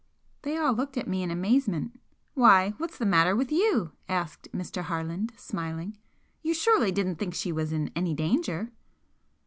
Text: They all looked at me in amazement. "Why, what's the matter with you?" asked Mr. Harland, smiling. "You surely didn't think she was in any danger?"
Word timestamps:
They 0.41 0.57
all 0.57 0.73
looked 0.73 0.97
at 0.97 1.07
me 1.07 1.21
in 1.21 1.29
amazement. 1.29 1.99
"Why, 2.33 2.71
what's 2.79 2.97
the 2.97 3.05
matter 3.05 3.35
with 3.35 3.51
you?" 3.51 3.91
asked 4.09 4.47
Mr. 4.51 4.81
Harland, 4.81 5.31
smiling. 5.37 5.95
"You 6.41 6.55
surely 6.55 6.91
didn't 6.91 7.17
think 7.17 7.35
she 7.35 7.51
was 7.51 7.71
in 7.71 7.91
any 7.95 8.15
danger?" 8.15 8.71